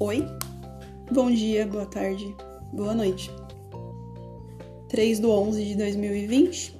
[0.00, 0.26] Oi,
[1.12, 2.34] bom dia, boa tarde,
[2.72, 3.30] boa noite.
[4.88, 6.76] 3 do 11 de 2020,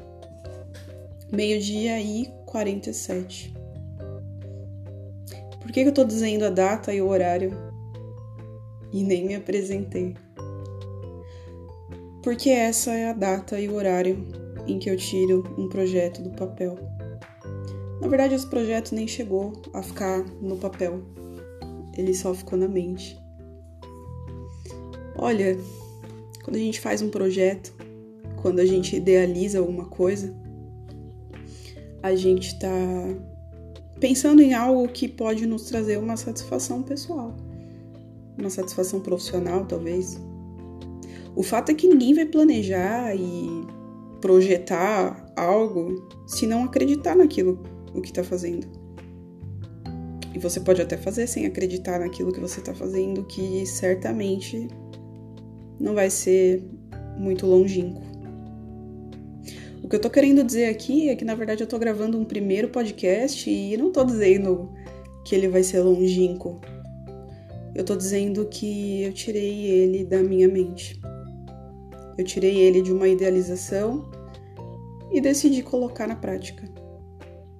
[1.32, 3.54] meio-dia e 47.
[5.60, 7.56] Por que, que eu tô dizendo a data e o horário
[8.92, 10.16] e nem me apresentei?
[12.20, 14.26] Porque essa é a data e o horário
[14.66, 16.76] em que eu tiro um projeto do papel.
[18.00, 21.00] Na verdade, esse projeto nem chegou a ficar no papel,
[21.96, 23.18] ele só ficou na mente.
[25.16, 25.56] Olha,
[26.42, 27.72] quando a gente faz um projeto,
[28.42, 30.34] quando a gente idealiza alguma coisa,
[32.02, 32.68] a gente está
[33.98, 37.34] pensando em algo que pode nos trazer uma satisfação pessoal,
[38.38, 40.20] uma satisfação profissional, talvez.
[41.34, 43.48] O fato é que ninguém vai planejar e
[44.20, 47.62] projetar algo se não acreditar naquilo
[47.94, 48.83] o que está fazendo.
[50.34, 54.66] E você pode até fazer sem acreditar naquilo que você está fazendo, que certamente
[55.78, 56.62] não vai ser
[57.16, 58.02] muito longínquo.
[59.82, 62.24] O que eu tô querendo dizer aqui é que na verdade eu tô gravando um
[62.24, 64.72] primeiro podcast e não tô dizendo
[65.24, 66.60] que ele vai ser longínquo.
[67.74, 71.00] Eu tô dizendo que eu tirei ele da minha mente.
[72.16, 74.10] Eu tirei ele de uma idealização
[75.12, 76.73] e decidi colocar na prática.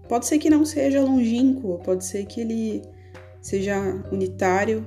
[0.09, 2.83] Pode ser que não seja longínquo, pode ser que ele
[3.41, 3.79] seja
[4.13, 4.87] unitário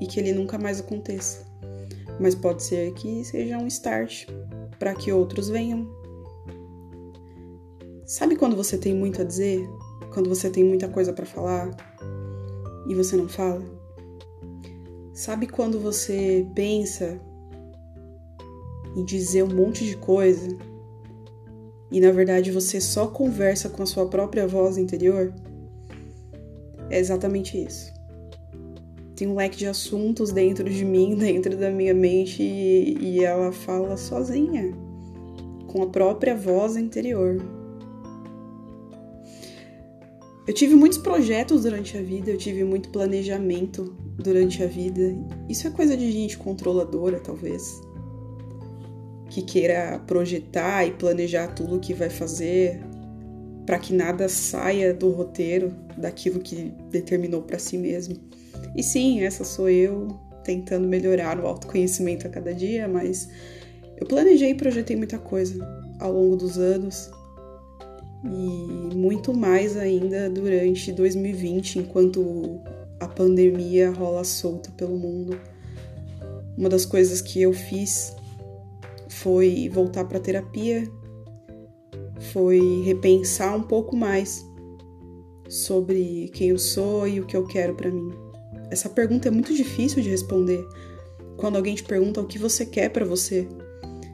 [0.00, 1.44] e que ele nunca mais aconteça.
[2.18, 4.26] Mas pode ser que seja um start
[4.78, 5.86] para que outros venham.
[8.06, 9.68] Sabe quando você tem muito a dizer?
[10.12, 11.70] Quando você tem muita coisa para falar
[12.88, 13.62] e você não fala?
[15.12, 17.20] Sabe quando você pensa
[18.94, 20.46] em dizer um monte de coisa
[21.90, 25.32] e na verdade você só conversa com a sua própria voz interior,
[26.90, 27.94] é exatamente isso.
[29.14, 33.52] Tem um leque de assuntos dentro de mim, dentro da minha mente, e, e ela
[33.52, 34.72] fala sozinha,
[35.66, 37.42] com a própria voz interior.
[40.46, 45.16] Eu tive muitos projetos durante a vida, eu tive muito planejamento durante a vida.
[45.48, 47.85] Isso é coisa de gente controladora, talvez
[49.36, 52.80] que queira projetar e planejar tudo o que vai fazer
[53.66, 58.16] para que nada saia do roteiro, daquilo que determinou para si mesmo.
[58.74, 60.08] E sim, essa sou eu
[60.42, 63.28] tentando melhorar o autoconhecimento a cada dia, mas
[63.98, 65.54] eu planejei e projetei muita coisa
[66.00, 67.10] ao longo dos anos
[68.24, 72.58] e muito mais ainda durante 2020, enquanto
[72.98, 75.38] a pandemia rola solta pelo mundo.
[76.56, 78.16] Uma das coisas que eu fiz
[79.26, 80.88] foi voltar para terapia,
[82.32, 84.46] foi repensar um pouco mais
[85.48, 88.08] sobre quem eu sou e o que eu quero para mim.
[88.70, 90.64] Essa pergunta é muito difícil de responder
[91.36, 93.48] quando alguém te pergunta o que você quer para você.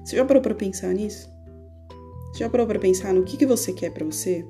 [0.02, 1.30] Você já parou para pensar nisso?
[2.32, 4.46] Você já parou para pensar no que, que você quer para você?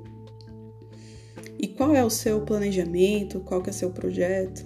[1.59, 3.41] E qual é o seu planejamento?
[3.41, 4.65] Qual que é o seu projeto?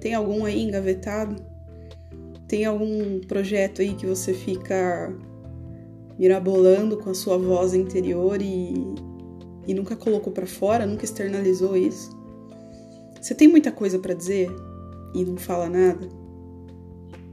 [0.00, 1.49] Tem algum aí engavetado?
[2.50, 5.16] Tem algum projeto aí que você fica
[6.18, 8.74] mirabolando com a sua voz interior e,
[9.68, 12.10] e nunca colocou para fora, nunca externalizou isso?
[13.20, 14.50] Você tem muita coisa para dizer
[15.14, 16.08] e não fala nada?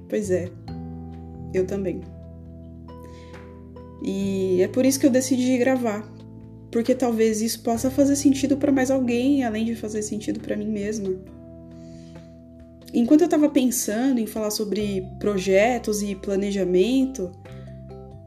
[0.08, 0.52] Pois é,
[1.52, 2.02] eu também.
[4.04, 6.08] E é por isso que eu decidi gravar,
[6.70, 10.70] porque talvez isso possa fazer sentido para mais alguém, além de fazer sentido para mim
[10.70, 11.10] mesma.
[12.94, 17.32] Enquanto eu estava pensando em falar sobre projetos e planejamento,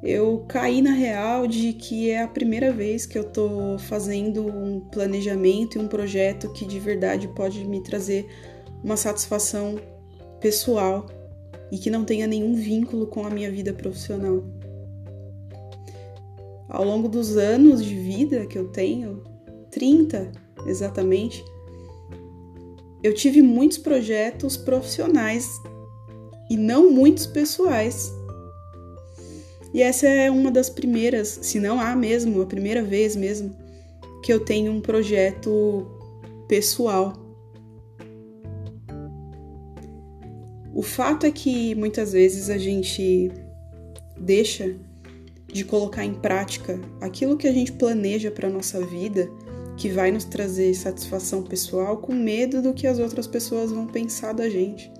[0.02, 4.80] eu caí na real de que é a primeira vez que eu estou fazendo um
[4.80, 8.26] planejamento e um projeto que de verdade pode me trazer
[8.82, 9.76] uma satisfação
[10.40, 11.06] pessoal
[11.70, 14.42] e que não tenha nenhum vínculo com a minha vida profissional.
[16.68, 19.22] Ao longo dos anos de vida que eu tenho,
[19.70, 20.32] 30
[20.66, 21.44] exatamente,
[23.02, 25.48] eu tive muitos projetos profissionais
[26.50, 28.12] e não muitos pessoais.
[29.72, 33.54] E essa é uma das primeiras, se não há mesmo, a primeira vez mesmo,
[34.22, 35.86] que eu tenho um projeto
[36.48, 37.14] pessoal.
[40.74, 43.30] O fato é que muitas vezes a gente
[44.18, 44.74] deixa
[45.46, 49.30] de colocar em prática aquilo que a gente planeja para nossa vida
[49.80, 54.34] que vai nos trazer satisfação pessoal com medo do que as outras pessoas vão pensar
[54.34, 54.92] da gente,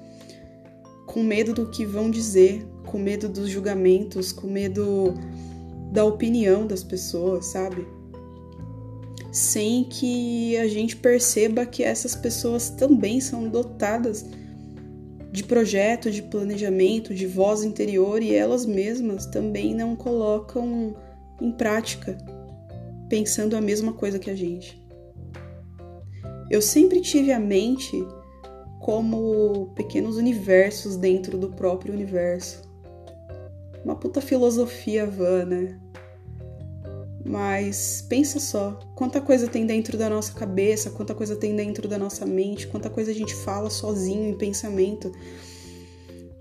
[1.06, 5.12] com medo do que vão dizer, com medo dos julgamentos, com medo
[5.92, 7.86] da opinião das pessoas, sabe?
[9.30, 14.24] Sem que a gente perceba que essas pessoas também são dotadas
[15.30, 20.96] de projeto, de planejamento, de voz interior e elas mesmas também não colocam
[21.38, 22.16] em prática,
[23.10, 24.80] pensando a mesma coisa que a gente.
[26.48, 28.06] Eu sempre tive a mente
[28.80, 32.62] como pequenos universos dentro do próprio universo.
[33.84, 35.78] Uma puta filosofia vã, né?
[37.24, 41.98] Mas pensa só, quanta coisa tem dentro da nossa cabeça, quanta coisa tem dentro da
[41.98, 45.12] nossa mente, quanta coisa a gente fala sozinho em pensamento,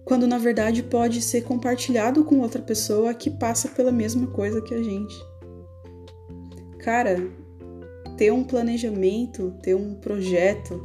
[0.05, 4.73] quando na verdade pode ser compartilhado com outra pessoa que passa pela mesma coisa que
[4.73, 5.28] a gente.
[6.79, 7.17] Cara,
[8.17, 10.81] ter um planejamento, ter um projeto,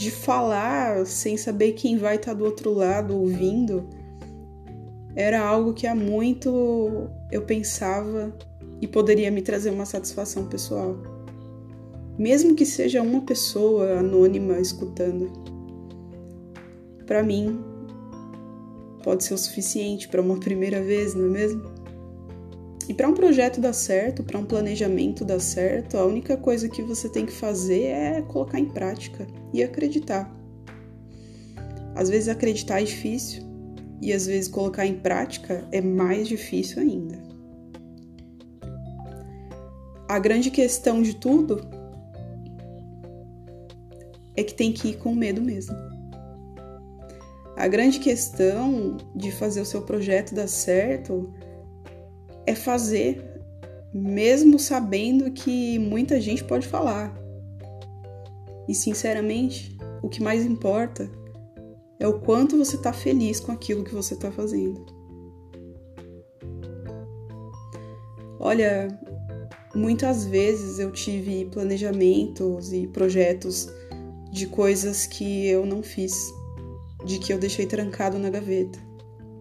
[0.00, 3.86] de falar sem saber quem vai estar do outro lado ouvindo,
[5.14, 8.34] era algo que há muito eu pensava
[8.80, 10.96] e poderia me trazer uma satisfação pessoal.
[12.18, 15.30] Mesmo que seja uma pessoa anônima escutando.
[17.06, 17.62] Para mim,
[19.02, 21.79] pode ser o suficiente para uma primeira vez, não é mesmo?
[22.88, 26.82] E para um projeto dar certo, para um planejamento dar certo, a única coisa que
[26.82, 30.30] você tem que fazer é colocar em prática e acreditar.
[31.94, 33.42] Às vezes acreditar é difícil
[34.02, 37.30] e às vezes colocar em prática é mais difícil ainda
[40.10, 41.60] a grande questão de tudo
[44.36, 45.76] é que tem que ir com medo mesmo.
[47.56, 51.32] A grande questão de fazer o seu projeto dar certo
[52.50, 53.24] é fazer,
[53.92, 57.14] mesmo sabendo que muita gente pode falar.
[58.68, 61.10] E sinceramente, o que mais importa
[61.98, 64.86] é o quanto você está feliz com aquilo que você está fazendo.
[68.38, 68.88] Olha,
[69.74, 73.68] Muitas vezes eu tive planejamentos e projetos
[74.32, 76.12] de coisas que eu não fiz,
[77.04, 78.80] de que eu deixei trancado na gaveta.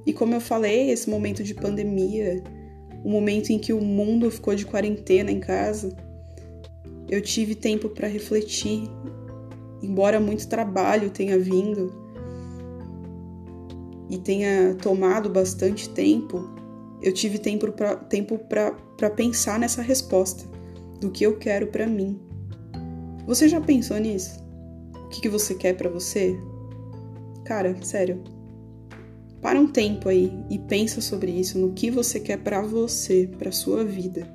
[0.05, 2.43] E como eu falei, esse momento de pandemia,
[3.03, 5.95] o momento em que o mundo ficou de quarentena em casa,
[7.09, 8.89] eu tive tempo para refletir,
[9.81, 11.91] embora muito trabalho tenha vindo
[14.09, 16.47] e tenha tomado bastante tempo,
[17.01, 18.39] eu tive tempo para tempo
[19.15, 20.43] pensar nessa resposta
[20.99, 22.19] do que eu quero para mim.
[23.25, 24.43] Você já pensou nisso?
[25.05, 26.37] O que, que você quer para você?
[27.45, 28.21] Cara, sério.
[29.41, 33.51] Para um tempo aí e pensa sobre isso, no que você quer para você, para
[33.51, 34.27] sua vida.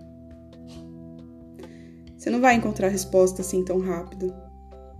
[2.16, 4.34] Você não vai encontrar resposta assim tão rápido.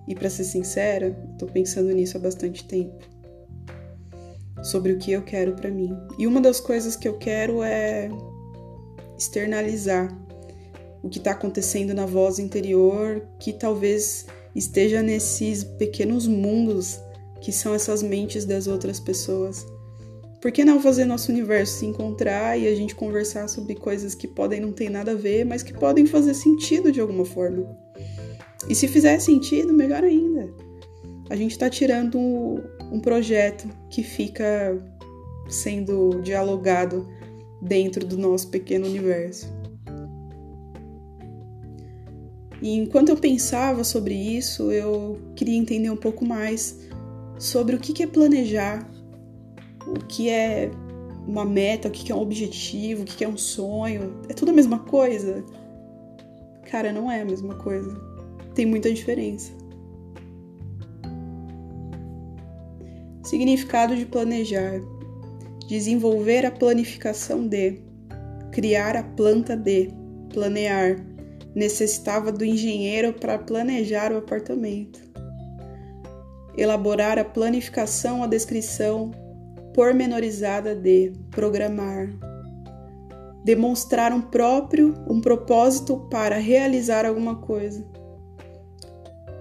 [0.06, 3.14] E para ser sincera, tô pensando nisso há bastante tempo
[4.62, 5.96] sobre o que eu quero para mim.
[6.18, 8.10] E uma das coisas que eu quero é
[9.16, 10.14] externalizar
[11.02, 16.98] o que está acontecendo na voz interior, que talvez esteja nesses pequenos mundos
[17.40, 19.66] que são essas mentes das outras pessoas.
[20.44, 24.28] Por que não fazer nosso universo se encontrar e a gente conversar sobre coisas que
[24.28, 27.74] podem não ter nada a ver, mas que podem fazer sentido de alguma forma?
[28.68, 30.52] E se fizer sentido, melhor ainda.
[31.30, 32.18] A gente está tirando
[32.92, 34.78] um projeto que fica
[35.48, 37.08] sendo dialogado
[37.62, 39.50] dentro do nosso pequeno universo.
[42.60, 46.80] E enquanto eu pensava sobre isso, eu queria entender um pouco mais
[47.38, 48.86] sobre o que é planejar,
[49.86, 50.70] o que é
[51.26, 54.20] uma meta, o que é um objetivo, o que é um sonho.
[54.28, 55.44] É tudo a mesma coisa?
[56.70, 57.94] Cara, não é a mesma coisa.
[58.54, 59.52] Tem muita diferença.
[63.24, 64.80] Significado de planejar:
[65.66, 67.80] desenvolver a planificação de,
[68.52, 69.90] criar a planta de,
[70.32, 70.96] planear.
[71.54, 74.98] Necessitava do engenheiro para planejar o apartamento.
[76.56, 79.12] Elaborar a planificação, a descrição
[79.74, 82.08] pormenorizada de, programar.
[83.44, 87.84] Demonstrar um próprio, um propósito para realizar alguma coisa.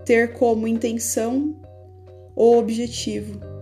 [0.03, 1.55] Ter como intenção
[2.35, 3.53] ou objetivo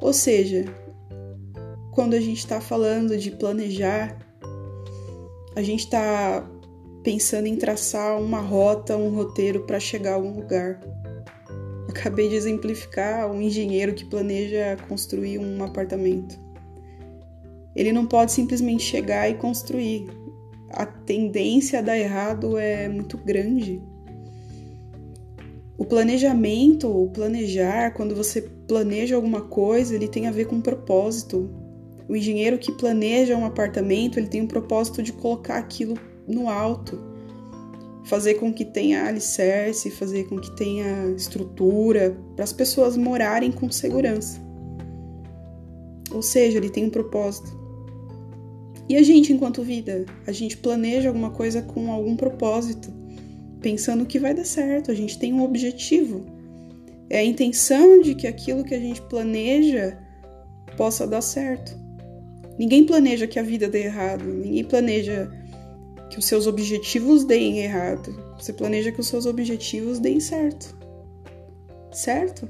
[0.00, 0.64] ou seja,
[1.92, 4.16] quando a gente está falando de planejar,
[5.54, 6.48] a gente está
[7.02, 10.80] pensando em traçar uma rota, um roteiro para chegar a algum lugar.
[11.98, 16.38] Acabei de exemplificar um engenheiro que planeja construir um apartamento.
[17.74, 20.06] Ele não pode simplesmente chegar e construir.
[20.70, 23.82] A tendência a dar errado é muito grande.
[25.78, 30.60] O planejamento, o planejar, quando você planeja alguma coisa, ele tem a ver com um
[30.60, 31.50] propósito.
[32.06, 35.94] O engenheiro que planeja um apartamento, ele tem um propósito de colocar aquilo
[36.28, 37.15] no alto,
[38.06, 43.70] fazer com que tenha alicerce, fazer com que tenha estrutura para as pessoas morarem com
[43.70, 44.40] segurança.
[46.12, 47.54] Ou seja, ele tem um propósito.
[48.88, 52.92] E a gente, enquanto vida, a gente planeja alguma coisa com algum propósito,
[53.60, 56.24] pensando que vai dar certo, a gente tem um objetivo.
[57.10, 59.98] É a intenção de que aquilo que a gente planeja
[60.76, 61.76] possa dar certo.
[62.56, 65.28] Ninguém planeja que a vida dê errado, ninguém planeja
[66.10, 68.14] que os seus objetivos deem errado.
[68.38, 70.76] Você planeja que os seus objetivos deem certo.
[71.90, 72.48] Certo?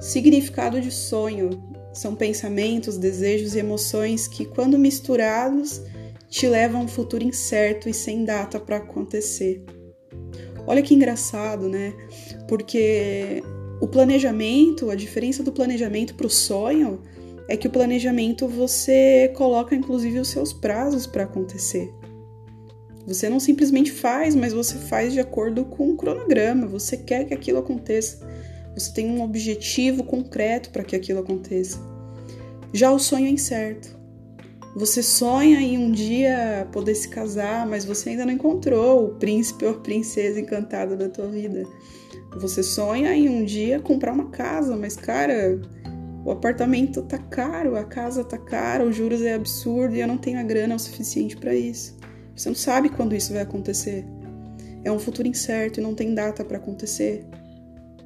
[0.00, 1.50] Significado de sonho
[1.92, 5.82] são pensamentos, desejos e emoções que, quando misturados,
[6.28, 9.64] te levam a um futuro incerto e sem data para acontecer.
[10.66, 11.94] Olha que engraçado, né?
[12.48, 13.42] Porque
[13.80, 17.00] o planejamento, a diferença do planejamento para o sonho
[17.48, 21.92] é que o planejamento você coloca inclusive os seus prazos para acontecer.
[23.06, 26.66] Você não simplesmente faz, mas você faz de acordo com um cronograma.
[26.66, 28.26] Você quer que aquilo aconteça.
[28.74, 31.78] Você tem um objetivo concreto para que aquilo aconteça.
[32.72, 33.96] Já o sonho é incerto.
[34.74, 39.64] Você sonha em um dia poder se casar, mas você ainda não encontrou o príncipe
[39.64, 41.62] ou a princesa encantada da tua vida.
[42.36, 45.58] Você sonha em um dia comprar uma casa, mas cara,
[46.26, 50.18] o apartamento tá caro, a casa tá cara, os juros é absurdo e eu não
[50.18, 51.96] tenho a grana o suficiente para isso.
[52.34, 54.04] Você não sabe quando isso vai acontecer.
[54.82, 57.24] É um futuro incerto e não tem data para acontecer.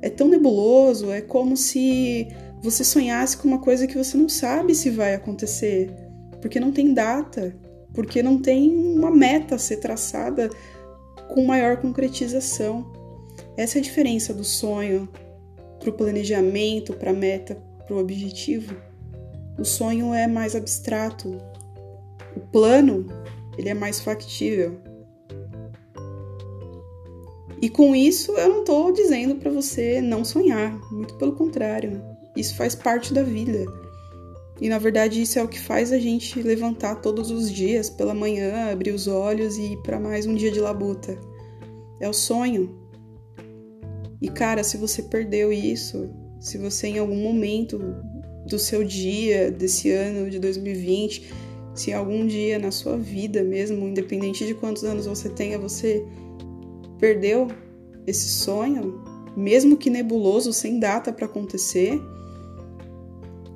[0.03, 2.29] É tão nebuloso, é como se
[2.61, 5.91] você sonhasse com uma coisa que você não sabe se vai acontecer,
[6.43, 7.57] porque não tem data,
[7.95, 10.51] porque não tem uma meta a ser traçada
[11.31, 12.85] com maior concretização.
[13.57, 15.09] Essa é a diferença do sonho
[15.79, 18.77] para o planejamento, para meta, para o objetivo.
[19.59, 21.37] O sonho é mais abstrato.
[22.37, 23.05] O plano,
[23.59, 24.81] ele é mais factível.
[27.61, 32.01] E com isso eu não estou dizendo para você não sonhar, muito pelo contrário.
[32.37, 33.67] Isso faz parte da vida.
[34.61, 38.15] E na verdade isso é o que faz a gente levantar todos os dias pela
[38.15, 41.19] manhã, abrir os olhos e ir para mais um dia de labuta.
[42.01, 42.79] É o sonho.
[44.23, 46.09] E cara, se você perdeu isso,
[46.41, 47.79] se você em algum momento
[48.47, 51.31] do seu dia, desse ano de 2020,
[51.75, 56.05] se algum dia na sua vida mesmo, independente de quantos anos você tenha, você
[56.99, 57.47] perdeu
[58.07, 59.03] esse sonho,
[59.37, 62.01] mesmo que nebuloso, sem data para acontecer,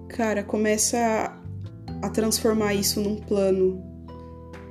[0.08, 3.82] cara, começa a, a transformar isso num plano.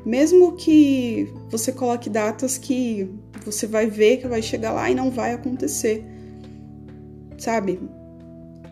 [0.05, 3.10] Mesmo que você coloque datas que
[3.46, 6.05] você vai ver que vai chegar lá e não vai acontecer.
[7.38, 7.79] Sabe?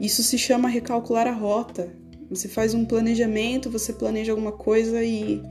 [0.02, 1.94] Isso se chama recalcular a rota.
[2.28, 5.44] Você faz um planejamento, você planeja alguma coisa e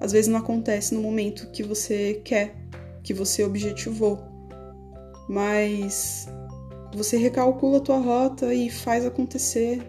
[0.00, 2.56] às vezes não acontece no momento que você quer,
[3.02, 4.18] que você objetivou.
[5.28, 6.26] Mas
[6.94, 9.82] você recalcula a tua rota e faz acontecer.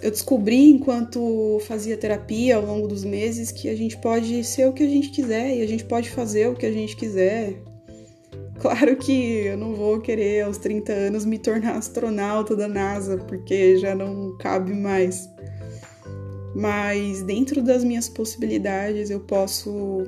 [0.00, 4.72] Eu descobri enquanto fazia terapia ao longo dos meses que a gente pode ser o
[4.72, 7.60] que a gente quiser e a gente pode fazer o que a gente quiser.
[8.60, 13.76] Claro que eu não vou querer aos 30 anos me tornar astronauta da NASA, porque
[13.76, 15.30] já não cabe mais.
[16.56, 20.02] Mas dentro das minhas possibilidades, eu posso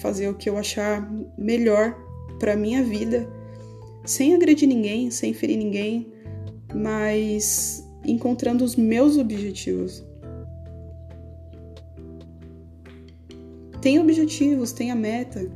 [0.00, 1.96] fazer o que eu achar melhor
[2.38, 3.28] para minha vida,
[4.04, 6.12] sem agredir ninguém, sem ferir ninguém,
[6.72, 10.06] mas encontrando os meus objetivos.
[13.82, 15.50] Tem objetivos, tem a meta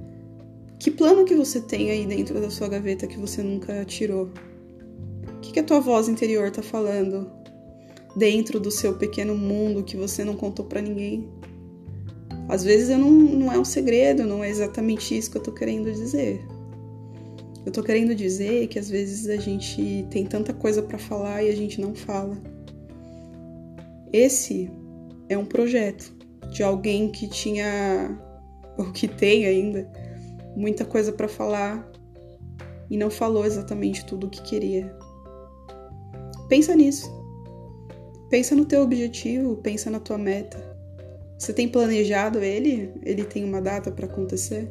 [0.82, 4.28] que plano que você tem aí dentro da sua gaveta que você nunca tirou?
[5.36, 7.30] O que, que a tua voz interior tá falando
[8.16, 11.28] dentro do seu pequeno mundo que você não contou para ninguém?
[12.48, 15.52] Às vezes eu não, não é um segredo, não é exatamente isso que eu tô
[15.52, 16.44] querendo dizer.
[17.64, 21.48] Eu tô querendo dizer que às vezes a gente tem tanta coisa para falar e
[21.48, 22.36] a gente não fala.
[24.12, 24.68] Esse
[25.28, 26.12] é um projeto
[26.52, 28.18] de alguém que tinha,
[28.76, 29.88] ou que tem ainda,
[30.56, 31.90] muita coisa para falar
[32.90, 34.94] e não falou exatamente tudo o que queria.
[36.48, 37.10] Pensa nisso.
[38.28, 40.58] Pensa no teu objetivo, pensa na tua meta.
[41.38, 42.92] Você tem planejado ele?
[43.02, 44.70] Ele tem uma data para acontecer?